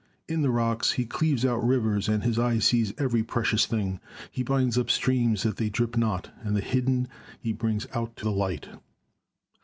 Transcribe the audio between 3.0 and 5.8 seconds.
precious thing. He binds up streams that they